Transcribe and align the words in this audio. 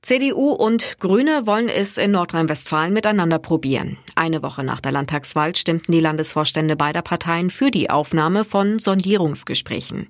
CDU 0.00 0.52
und 0.52 1.00
Grüne 1.00 1.46
wollen 1.46 1.68
es 1.68 1.98
in 1.98 2.12
Nordrhein-Westfalen 2.12 2.92
miteinander 2.92 3.40
probieren. 3.40 3.98
Eine 4.14 4.42
Woche 4.42 4.62
nach 4.62 4.80
der 4.80 4.92
Landtagswahl 4.92 5.56
stimmten 5.56 5.90
die 5.90 6.00
Landesvorstände 6.00 6.76
beider 6.76 7.02
Parteien 7.02 7.50
für 7.50 7.72
die 7.72 7.90
Aufnahme 7.90 8.44
von 8.44 8.78
Sondierungsgesprächen. 8.78 10.06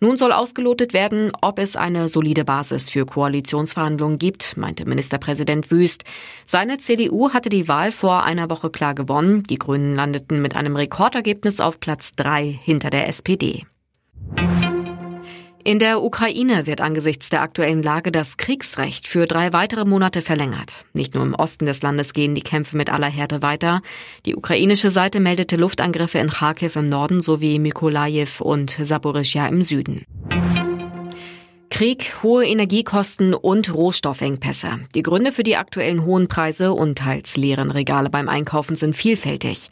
Nun 0.00 0.16
soll 0.16 0.32
ausgelotet 0.32 0.94
werden, 0.94 1.32
ob 1.42 1.58
es 1.58 1.76
eine 1.76 2.08
solide 2.08 2.44
Basis 2.44 2.90
für 2.90 3.04
Koalitionsverhandlungen 3.04 4.18
gibt, 4.18 4.56
meinte 4.56 4.86
Ministerpräsident 4.86 5.70
Wüst. 5.70 6.04
Seine 6.46 6.78
CDU 6.78 7.32
hatte 7.32 7.50
die 7.50 7.68
Wahl 7.68 7.92
vor 7.92 8.24
einer 8.24 8.48
Woche 8.48 8.70
klar 8.70 8.94
gewonnen. 8.94 9.42
Die 9.42 9.58
Grünen 9.58 9.94
landeten 9.94 10.40
mit 10.40 10.56
einem 10.56 10.76
Rekordergebnis 10.76 11.60
auf 11.60 11.78
Platz 11.78 12.12
drei 12.16 12.58
hinter 12.62 12.88
der 12.88 13.08
SPD. 13.08 13.64
In 15.66 15.80
der 15.80 16.00
Ukraine 16.00 16.68
wird 16.68 16.80
angesichts 16.80 17.28
der 17.28 17.42
aktuellen 17.42 17.82
Lage 17.82 18.12
das 18.12 18.36
Kriegsrecht 18.36 19.08
für 19.08 19.26
drei 19.26 19.52
weitere 19.52 19.84
Monate 19.84 20.22
verlängert. 20.22 20.84
Nicht 20.92 21.16
nur 21.16 21.24
im 21.24 21.34
Osten 21.34 21.66
des 21.66 21.82
Landes 21.82 22.12
gehen 22.12 22.36
die 22.36 22.40
Kämpfe 22.40 22.76
mit 22.76 22.88
aller 22.88 23.08
Härte 23.08 23.42
weiter. 23.42 23.82
Die 24.26 24.36
ukrainische 24.36 24.90
Seite 24.90 25.18
meldete 25.18 25.56
Luftangriffe 25.56 26.18
in 26.18 26.30
Kharkiv 26.30 26.76
im 26.76 26.86
Norden 26.86 27.20
sowie 27.20 27.58
Mykolajiw 27.58 28.44
und 28.44 28.78
Saporischja 28.80 29.48
im 29.48 29.64
Süden. 29.64 30.04
Krieg, 31.68 32.14
hohe 32.22 32.46
Energiekosten 32.46 33.34
und 33.34 33.74
Rohstoffengpässe. 33.74 34.78
Die 34.94 35.02
Gründe 35.02 35.32
für 35.32 35.42
die 35.42 35.56
aktuellen 35.56 36.04
hohen 36.04 36.28
Preise 36.28 36.74
und 36.74 36.98
teils 36.98 37.36
leeren 37.36 37.72
Regale 37.72 38.08
beim 38.08 38.28
Einkaufen 38.28 38.76
sind 38.76 38.96
vielfältig. 38.96 39.68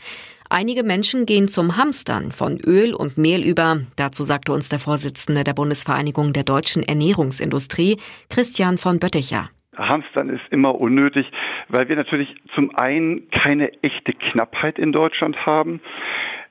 Einige 0.51 0.83
Menschen 0.83 1.27
gehen 1.27 1.49
zum 1.49 1.77
Hamstern 1.77 2.31
von 2.31 2.59
Öl 2.61 2.95
und 2.95 3.17
Mehl 3.17 3.43
über. 3.45 3.81
Dazu 3.97 4.23
sagte 4.23 4.53
uns 4.53 4.69
der 4.69 4.79
Vorsitzende 4.79 5.43
der 5.43 5.55
Bundesvereinigung 5.55 6.33
der 6.33 6.45
deutschen 6.45 6.83
Ernährungsindustrie, 6.83 7.97
Christian 8.29 8.79
von 8.79 8.99
Bötticher. 8.99 9.49
Hamstern 9.77 10.29
ist 10.29 10.45
immer 10.51 10.81
unnötig, 10.81 11.27
weil 11.69 11.89
wir 11.89 11.97
natürlich 11.97 12.29
zum 12.55 12.75
einen 12.77 13.29
keine 13.31 13.73
echte 13.83 14.13
Knappheit 14.13 14.79
in 14.79 14.93
Deutschland 14.93 15.47
haben. 15.47 15.81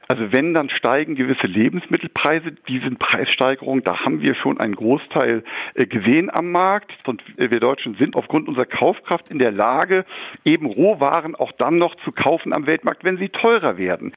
Also 0.08 0.32
wenn, 0.32 0.54
dann 0.54 0.70
steigen 0.70 1.16
gewisse 1.16 1.48
Lebensmittelpreise. 1.48 2.52
Diese 2.68 2.90
Preissteigerung, 2.92 3.84
da 3.84 4.06
haben 4.06 4.22
wir 4.22 4.36
schon 4.36 4.60
einen 4.60 4.76
Großteil 4.76 5.44
äh, 5.76 5.86
gesehen 5.86 6.30
am 6.30 6.52
Markt. 6.52 6.92
Und 7.06 7.22
wir 7.38 7.60
Deutschen 7.60 7.96
sind 7.96 8.16
aufgrund 8.16 8.48
unserer 8.48 8.66
Kaufkraft 8.66 9.30
in 9.30 9.40
der 9.40 9.52
Lage, 9.52 10.06
eben 10.46 10.66
Rohwaren 10.66 11.36
auch 11.36 11.52
dann 11.54 11.78
noch 11.78 11.96
zu 12.04 12.12
kaufen 12.12 12.54
am 12.54 12.68
Weltmarkt, 12.68 13.04
wenn 13.04 13.18
sie 13.18 13.30
teurer 13.30 13.78
werden. 13.78 14.14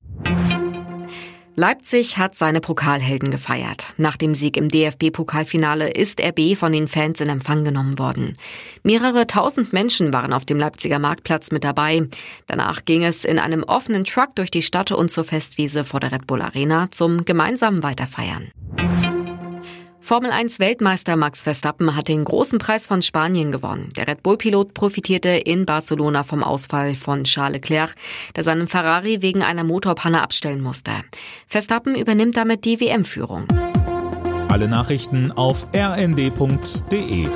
Leipzig 1.58 2.18
hat 2.18 2.34
seine 2.34 2.60
Pokalhelden 2.60 3.30
gefeiert. 3.30 3.94
Nach 3.96 4.18
dem 4.18 4.34
Sieg 4.34 4.58
im 4.58 4.68
DFB-Pokalfinale 4.68 5.88
ist 5.88 6.20
RB 6.20 6.54
von 6.54 6.70
den 6.70 6.86
Fans 6.86 7.18
in 7.22 7.30
Empfang 7.30 7.64
genommen 7.64 7.98
worden. 7.98 8.36
Mehrere 8.82 9.26
tausend 9.26 9.72
Menschen 9.72 10.12
waren 10.12 10.34
auf 10.34 10.44
dem 10.44 10.58
Leipziger 10.58 10.98
Marktplatz 10.98 11.52
mit 11.52 11.64
dabei. 11.64 12.08
Danach 12.46 12.84
ging 12.84 13.04
es 13.04 13.24
in 13.24 13.38
einem 13.38 13.62
offenen 13.62 14.04
Truck 14.04 14.34
durch 14.34 14.50
die 14.50 14.60
Stadt 14.60 14.92
und 14.92 15.10
zur 15.10 15.24
Festwiese 15.24 15.86
vor 15.86 15.98
der 15.98 16.12
Red 16.12 16.26
Bull 16.26 16.42
Arena 16.42 16.90
zum 16.90 17.24
gemeinsamen 17.24 17.82
Weiterfeiern. 17.82 18.52
Formel 20.06 20.30
1 20.30 20.60
Weltmeister 20.60 21.16
Max 21.16 21.42
Verstappen 21.42 21.96
hat 21.96 22.06
den 22.06 22.24
großen 22.24 22.60
Preis 22.60 22.86
von 22.86 23.02
Spanien 23.02 23.50
gewonnen. 23.50 23.92
Der 23.96 24.06
Red 24.06 24.22
Bull 24.22 24.36
Pilot 24.36 24.72
profitierte 24.72 25.30
in 25.30 25.66
Barcelona 25.66 26.22
vom 26.22 26.44
Ausfall 26.44 26.94
von 26.94 27.24
Charles 27.24 27.54
Leclerc, 27.54 27.96
der 28.36 28.44
seinen 28.44 28.68
Ferrari 28.68 29.20
wegen 29.20 29.42
einer 29.42 29.64
Motorpanne 29.64 30.22
abstellen 30.22 30.60
musste. 30.60 30.92
Verstappen 31.48 31.96
übernimmt 31.96 32.36
damit 32.36 32.64
die 32.64 32.78
WM-Führung. 32.78 33.48
Alle 34.46 34.68
Nachrichten 34.68 35.32
auf 35.32 35.66
rnd.de 35.74 37.26